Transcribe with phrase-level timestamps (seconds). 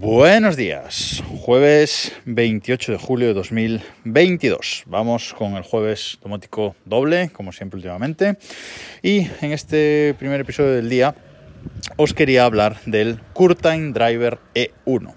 [0.00, 4.84] Buenos días, jueves 28 de julio de 2022.
[4.86, 8.38] Vamos con el jueves domótico doble, como siempre últimamente.
[9.02, 11.16] Y en este primer episodio del día
[11.96, 15.14] os quería hablar del Curtime Driver E1.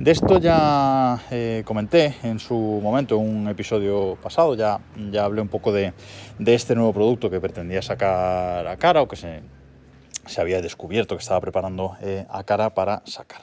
[0.00, 4.80] De esto ya eh, comenté en su momento, en un episodio pasado, ya,
[5.12, 5.92] ya hablé un poco de,
[6.40, 9.42] de este nuevo producto que pretendía sacar a cara o que se,
[10.26, 13.42] se había descubierto que estaba preparando eh, a cara para sacar.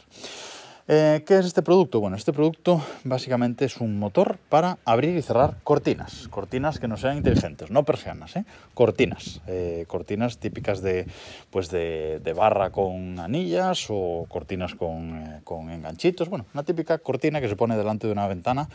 [0.87, 1.99] Eh, ¿Qué es este producto?
[1.99, 6.27] Bueno, este producto básicamente es un motor para abrir y cerrar cortinas.
[6.27, 8.45] Cortinas que no sean inteligentes, no persianas, ¿eh?
[8.75, 9.41] cortinas.
[9.47, 11.07] Eh, cortinas típicas de,
[11.49, 16.29] pues de, barra con anillas o cortinas con, con, enganchitos.
[16.29, 18.69] Bueno, una típica cortina que se pone delante de una ventana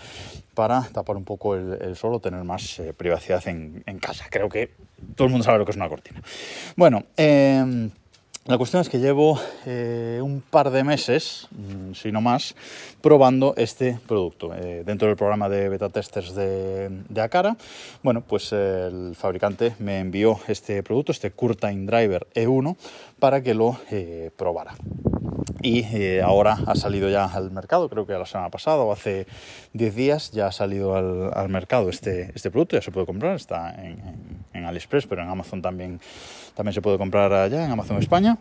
[0.55, 4.27] para tapar un poco el, sol o tener más privacidad en, en, casa.
[4.31, 4.71] Creo que
[5.15, 6.21] todo el mundo sabe lo que es una cortina.
[6.75, 7.05] Bueno,
[8.51, 12.57] la cuestión es que llevo eh, un par de meses, mm, si no más,
[13.01, 14.53] probando este producto.
[14.53, 17.57] Eh, dentro del programa de beta testers de, Acara,
[18.03, 22.77] bueno, pues el fabricante me envió este producto, este Curtain Driver E1,
[23.21, 24.75] para que lo eh, probara.
[25.63, 29.29] Y ahora ha salido ya al mercado, creo que la semana pasada o hace
[29.75, 33.75] 10 días ya ha salido al, mercado este, este producto, ya se puede comprar, está
[33.75, 34.30] en, en
[34.65, 36.01] AliExpress, pero en Amazon también,
[36.55, 38.39] también se puede comprar allá, en Amazon España.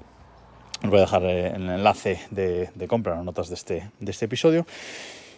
[0.83, 4.11] Os voy a dejar eh, el enlace de, compra en las notas de este, de
[4.11, 4.65] este episodio.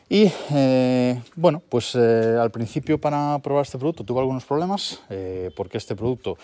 [0.08, 5.02] Y eh, bueno, pues eh, al principio para probar este producto tuve algunos problemas
[5.56, 6.38] porque este producto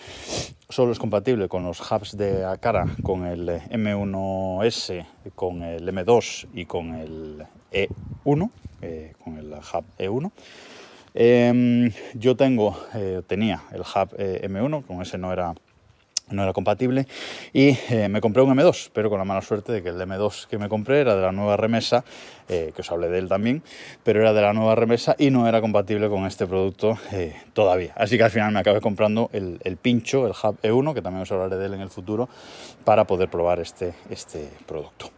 [0.70, 6.64] solo es compatible con los hubs de Acara, con el M1S, con el M2 y
[6.64, 8.50] con el E1,
[9.22, 10.32] con el hub E1.
[11.20, 12.78] Em, yo tengo,
[13.26, 15.52] tenía el hub M1, con ese no era
[16.30, 17.06] no era compatible
[17.52, 20.46] y eh, me compré un M2, pero con la mala suerte de que el M2
[20.46, 22.04] que me compré era de la nueva remesa,
[22.48, 23.62] eh, que os hablé de él también,
[24.02, 27.92] pero era de la nueva remesa y no era compatible con este producto eh, todavía.
[27.96, 31.32] Así que al final me acabé comprando el, pincho, el Hub E1, que también os
[31.32, 32.28] hablaré de él en el futuro,
[32.84, 35.10] para poder probar este, este producto.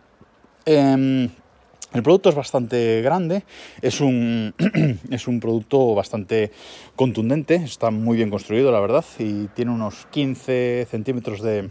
[1.93, 3.43] El producto es bastante grande,
[3.83, 4.55] es un,
[5.11, 6.53] es un producto bastante
[6.95, 11.69] contundente, está muy bien construido, la verdad, y tiene unos 15 centímetros de,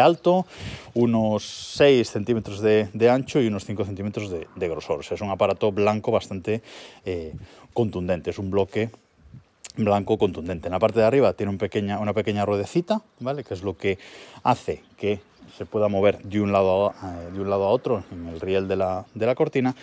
[0.00, 0.46] alto,
[0.94, 5.04] unos 6 centímetros de, ancho y unos 5 centímetros de, grosor.
[5.10, 6.62] es un aparato blanco bastante
[7.04, 7.34] eh,
[7.74, 8.90] contundente, es un bloque
[9.76, 10.68] blanco contundente.
[10.68, 13.44] En la parte de arriba tiene un pequeña, una pequeña ruedecita, ¿vale?
[13.44, 13.98] que es lo que
[14.42, 15.20] hace que
[15.58, 18.40] se pueda mover de un lado a, eh, de un lado a otro en el
[18.40, 19.74] riel de la, de la, cortina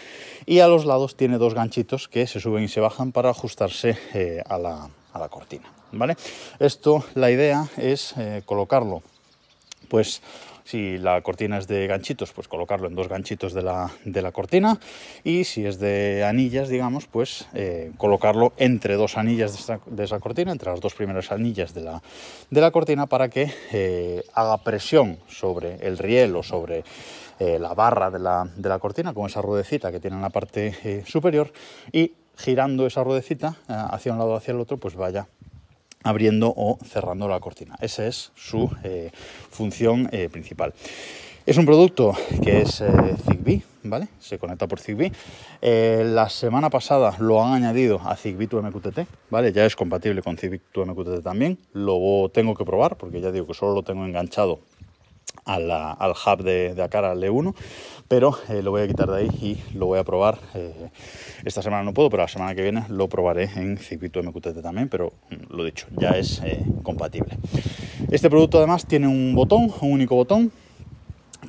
[0.45, 3.97] y a los lados tiene dos ganchitos que se suben y se bajan para ajustarse
[4.13, 5.69] eh, a, la, a, la, cortina.
[5.91, 6.15] ¿vale?
[6.59, 9.03] Esto, la idea es eh, colocarlo
[9.89, 10.21] pues
[10.65, 14.31] si la cortina es de ganchitos, pues colocarlo en dos ganchitos de la, de la
[14.31, 14.79] cortina.
[15.23, 20.51] Y si es de anillas, digamos, pues eh, colocarlo entre dos anillas de, esa cortina,
[20.51, 22.01] entre las dos primeras anillas de la,
[22.49, 26.83] de la cortina, para que eh, haga presión sobre el riel o sobre
[27.39, 30.31] eh, la barra de la, de la, cortina, con esa ruedecita que tiene en la
[30.31, 31.53] parte superior.
[31.91, 35.27] Y girando esa ruedecita hacia un lado o hacia el otro, pues vaya
[36.05, 37.75] abriendo o cerrando la cortina.
[37.81, 39.11] Esa es su eh,
[39.49, 40.73] función eh, principal.
[41.45, 42.87] Es un producto que es eh,
[43.27, 44.07] Zigbee, ¿vale?
[44.19, 45.11] Se conecta por Zigbee.
[45.61, 48.99] la semana pasada lo han añadido a Zigbee to MQTT,
[49.29, 49.51] ¿vale?
[49.51, 51.57] Ya es compatible con Zigbee to MQTT también.
[51.73, 54.59] Lo tengo que probar porque ya digo que solo lo tengo enganchado
[55.43, 56.89] al hub de, de al
[57.21, 57.53] E1,
[58.07, 60.37] pero eh, lo voy a quitar de ahí y lo voy a probar.
[60.53, 60.89] Eh,
[61.43, 64.89] esta semana no puedo, pero la semana que viene lo probaré en circuito MQTT también,
[64.89, 67.37] pero mm, lo dicho, ya es eh, compatible.
[68.11, 70.51] Este producto además tiene un botón, un único botón,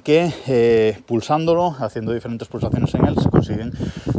[0.07, 3.73] que eh, pulsándolo, haciendo diferentes pulsaciones en él, se consiguen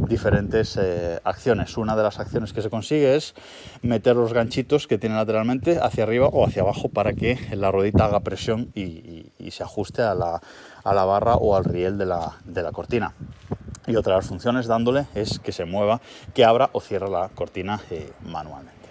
[0.09, 1.78] diferentes eh, acciones.
[1.78, 3.36] Una de las acciones que se consigue es
[3.84, 8.04] meter los ganchitos que tiene lateralmente hacia arriba o hacia abajo para que la ruedita
[8.04, 10.42] haga presión y, se ajuste a la,
[10.84, 13.13] barra o al riel de la, cortina.
[13.88, 16.01] Y otra de las funciones dándole es que se mueva,
[16.34, 18.87] que abra o cierre la cortina eh, manualmente.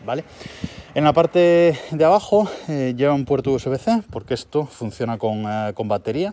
[0.95, 5.89] En la parte de abajo eh, lleva un puerto USB-C porque esto funciona eh, con,
[5.89, 6.33] batería.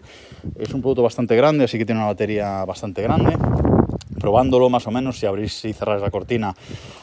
[0.57, 3.35] Es un producto bastante grande, así que tiene una batería bastante grande.
[4.19, 6.53] Probándolo más o menos, si abrís y cerráis la cortina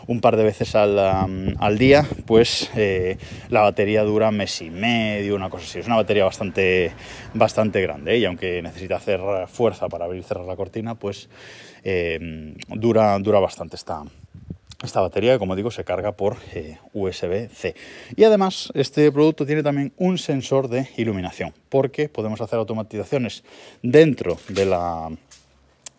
[0.07, 3.19] un par de veces al, día, pues eh,
[3.51, 5.81] la batería dura mes y medio, una cosa así.
[5.81, 6.93] Es una batería bastante,
[7.35, 11.29] bastante grande y aunque necesita hacer fuerza para abrir y cerrar la cortina, pues
[12.69, 14.03] dura, dura bastante esta,
[14.83, 17.75] esta batería, como digo, se carga por eh, USB-C.
[18.17, 23.45] Y además, este producto tiene también un sensor de iluminación, porque podemos hacer automatizaciones
[23.83, 25.11] dentro de la,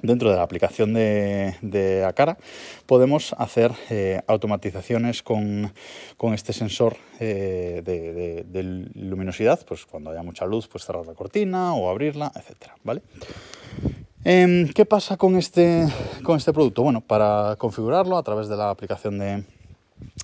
[0.01, 2.37] dentro de la aplicación de, de Acara
[2.85, 5.71] podemos hacer eh, automatizaciones con,
[6.33, 11.89] este sensor eh, de, luminosidad, pues cuando haya mucha luz, pues cerrar la cortina o
[11.89, 13.01] abrirla, etcétera, ¿vale?
[14.23, 15.87] Em, ¿Qué pasa con este,
[16.21, 16.83] con este producto?
[16.83, 19.43] Bueno, para configurarlo a través de la aplicación de,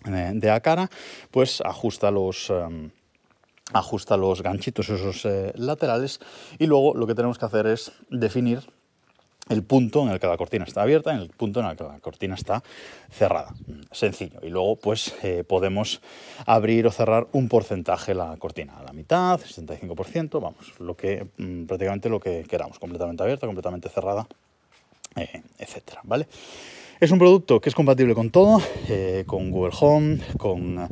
[0.05, 0.89] de Acara,
[1.31, 2.49] pues ajusta los...
[2.49, 2.91] Em,
[3.73, 6.21] ajusta los ganchitos esos eh, laterales
[6.57, 8.61] y luego lo que tenemos que hacer es definir
[9.49, 11.83] el punto en el que la cortina está abierta, en el punto en el que
[11.83, 12.63] la cortina está
[13.09, 13.53] cerrada.
[13.91, 14.39] Sencillo.
[14.43, 16.01] Y luego, pues, eh, podemos
[16.45, 21.65] abrir o cerrar un porcentaje la cortina, a la mitad, 65%, vamos, lo que, mm,
[21.65, 24.27] prácticamente lo que queramos, completamente abierta, completamente cerrada,
[25.15, 26.27] eh, etcétera, ¿vale?
[26.99, 28.59] Es un producto que es compatible con todo,
[28.89, 30.89] eh, con Google Home, con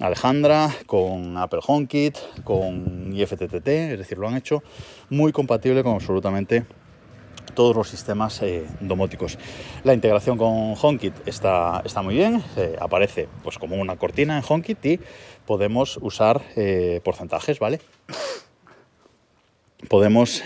[0.00, 4.64] Alejandra, con Apple HomeKit, con IFTTT, es decir, lo han hecho
[5.10, 6.64] muy compatible con absolutamente
[7.54, 9.38] todos los sistemas eh, domóticos.
[9.84, 14.44] La integración con HomeKit está, está muy bien, eh, aparece pues como una cortina en
[14.46, 15.00] HomeKit y
[15.46, 17.80] podemos usar eh, porcentajes, ¿vale?
[19.88, 20.42] Podemos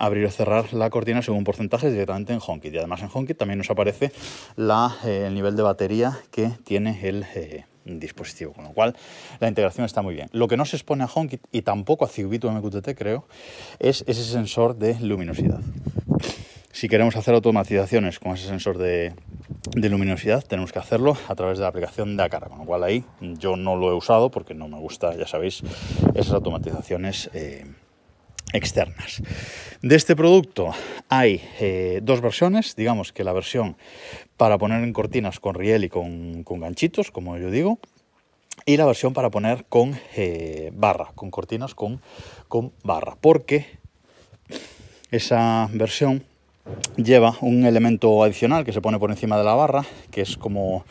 [0.00, 3.58] abrir o cerrar la cortina según porcentajes directamente en HomeKit y además en HomeKit también
[3.58, 4.10] nos aparece
[4.56, 7.24] la, el nivel de batería que tiene el
[7.84, 8.96] dispositivo, con lo cual
[9.38, 10.28] la integración está muy bien.
[10.32, 13.24] Lo que no se expone a HomeKit y tampoco a Cibito MQTT creo
[13.78, 15.60] es ese sensor de luminosidad.
[16.82, 19.14] Si queremos hacer automatizaciones con ese sensor de,
[19.76, 23.04] luminosidad, tenemos que hacerlo a través de la aplicación de Acara, con lo cual ahí
[23.20, 25.62] yo no lo he usado porque no me gusta, ya sabéis,
[26.16, 27.66] esas automatizaciones eh,
[28.52, 29.22] externas.
[29.80, 30.72] De este producto
[31.08, 33.76] hay eh, dos versiones, digamos que la versión
[34.36, 37.78] para poner en cortinas con riel y con, ganchitos, como yo digo,
[38.66, 42.00] y la versión para poner con eh, barra, con cortinas con
[42.82, 43.66] barra, porque
[45.12, 46.24] esa versión
[46.96, 50.84] lleva un elemento adicional que se pone por encima de la barra, que es como,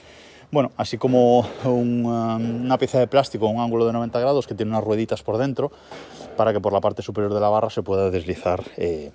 [0.52, 4.72] bueno, así como um, una pieza de plástico, un ángulo de 90 grados que tiene
[4.72, 5.72] unas rueditas por dentro,
[6.38, 9.12] para que por la parte superior de la barra se pueda deslizar eh,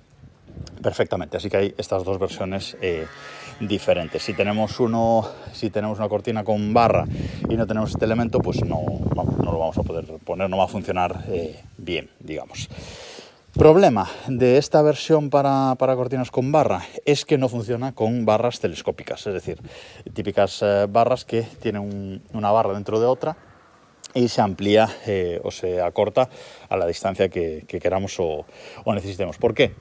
[0.82, 1.36] perfectamente.
[1.36, 3.06] Así que hay estas dos versiones eh,
[3.60, 4.22] diferentes.
[4.22, 7.06] Si tenemos, uno, si tenemos una cortina con barra
[7.48, 8.82] y no tenemos este elemento, pues no,
[9.14, 12.68] no lo vamos a poder poner, no va a funcionar eh, bien, digamos.
[13.58, 19.26] Problema de esta versión para, cortinas con barra es que no funciona con barras telescópicas,
[19.26, 19.62] es decir,
[20.12, 23.38] típicas eh, barras que tienen una barra dentro de otra
[24.12, 26.28] y se amplía eh, o se acorta
[26.68, 28.44] a la distancia que, queramos o
[28.92, 29.38] necesitemos.
[29.38, 29.74] ¿Por qué?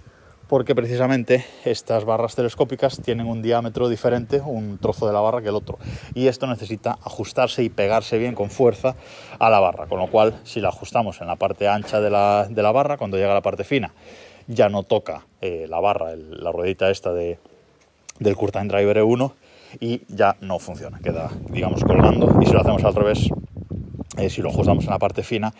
[0.47, 5.49] Porque precisamente estas barras telescópicas tienen un diámetro diferente, un trozo de la barra que
[5.49, 5.79] el otro.
[6.13, 8.95] Y esto necesita ajustarse y pegarse bien con fuerza
[9.39, 12.71] a la barra, con lo cual si la ajustamos en la parte ancha de la,
[12.71, 13.93] barra, cuando llega a la parte fina,
[14.47, 17.39] ya no toca eh, la barra, la ruedita esta de,
[18.19, 19.33] del Curtain Driver E1
[19.79, 23.29] y ya no funciona, queda digamos colgando y si lo hacemos al revés
[24.29, 25.53] si lo ajustamos en la parte fina,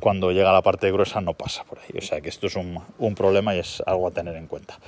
[0.00, 1.98] cuando llega a la parte gruesa no pasa por ahí.
[1.98, 4.78] O sea que esto es un, problema y es algo a tener en cuenta.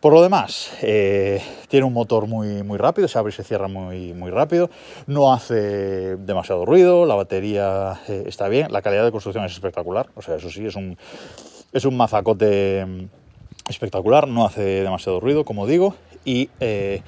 [0.00, 3.68] Por lo demás, eh, tiene un motor muy, muy rápido, se abre y se cierra
[3.68, 4.70] muy, muy rápido,
[5.06, 10.08] no hace demasiado ruido, la batería eh, está bien, la calidad de construcción es espectacular,
[10.14, 10.96] o sea, eso sí, es un,
[11.74, 13.04] es un mazacote mm,
[13.68, 17.02] espectacular, no hace demasiado ruido, como digo, y eh,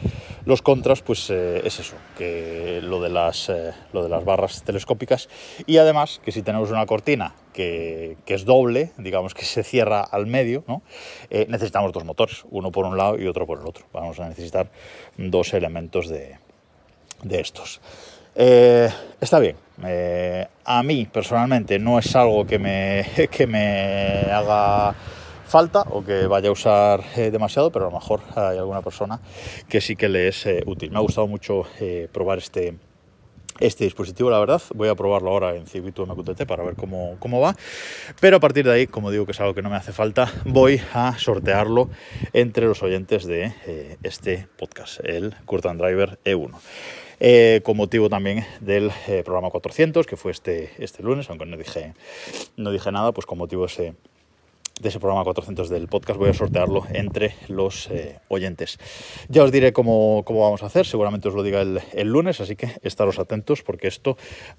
[0.45, 4.62] los contras, pues eh, es eso, que lo de, las, eh, lo de las barras
[4.62, 5.28] telescópicas
[5.66, 10.26] y además que si tenemos una cortina que, es doble, digamos que se cierra al
[10.26, 10.83] medio, ¿no?
[11.31, 13.85] necesitamos dos motores, uno por un lado y otro por el otro.
[13.92, 14.71] Vamos a necesitar
[15.16, 16.38] dos elementos de,
[17.23, 17.81] de estos.
[18.35, 19.57] está bien.
[20.64, 24.95] a mí personalmente no es algo que me, que me haga
[25.52, 29.21] falta o que vaya a usar eh, demasiado, pero a lo mejor hay alguna persona
[29.68, 30.90] que sí que le es eh, útil.
[30.90, 32.78] Me ha gustado mucho eh, probar este,
[33.61, 34.62] este dispositivo, la verdad.
[34.75, 37.54] Voy a probarlo ahora en circuito MQTT para ver cómo, cómo, va.
[38.18, 40.32] Pero a partir de ahí, como digo que es algo que no me hace falta,
[40.47, 41.90] voy a sortearlo
[42.32, 43.52] entre los oyentes de
[44.02, 47.62] este podcast, el Curtain Driver E1.
[47.62, 48.90] con motivo también del
[49.23, 51.92] programa 400, que fue este, este lunes, aunque no dije,
[52.56, 53.92] no dije nada, pues con motivo ese
[54.80, 56.18] de ese programa 400 del podcast.
[56.18, 58.78] Voy a sortearlo entre los eh, oyentes.
[59.28, 62.68] Ya os diré cómo, vamos a hacer, seguramente os lo diga el, lunes, así que
[62.82, 64.16] estaros atentos porque esto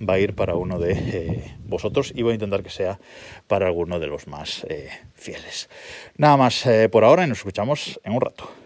[0.07, 2.99] va a ir para uno de eh, vosotros y voy a intentar que sea
[3.47, 5.69] para alguno de los más eh, fieles.
[6.17, 8.62] Nada más por ahora y nos escuchamos en un rato.